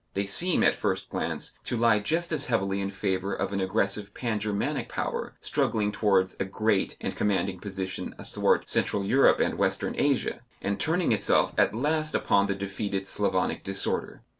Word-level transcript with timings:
They 0.15 0.25
seem, 0.25 0.63
at 0.63 0.73
the 0.73 0.79
first 0.79 1.11
glance, 1.11 1.51
to 1.65 1.77
lie 1.77 1.99
just 1.99 2.31
as 2.31 2.47
heavily 2.47 2.81
in 2.81 2.89
favour 2.89 3.35
of 3.35 3.53
an 3.53 3.61
aggressive 3.61 4.15
Pan 4.15 4.39
Germanic 4.39 4.89
power 4.89 5.35
struggling 5.41 5.91
towards 5.91 6.35
a 6.39 6.45
great 6.45 6.97
and 6.99 7.15
commanding 7.15 7.59
position 7.59 8.15
athwart 8.17 8.67
Central 8.67 9.03
Europe 9.03 9.39
and 9.39 9.59
Western 9.59 9.93
Asia, 9.95 10.41
and 10.59 10.79
turning 10.79 11.11
itself 11.11 11.53
at 11.55 11.75
last 11.75 12.15
upon 12.15 12.47
the 12.47 12.55
defeated 12.55 13.05
Slavonic 13.07 13.63
disorder. 13.63 14.23